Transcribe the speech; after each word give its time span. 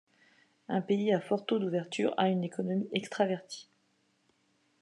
Un 0.67 0.81
pays 0.81 1.13
à 1.13 1.19
fort 1.19 1.45
taux 1.45 1.59
d'ouverture 1.59 2.15
a 2.17 2.27
une 2.29 2.43
économie 2.43 2.89
extravertie. 2.91 3.69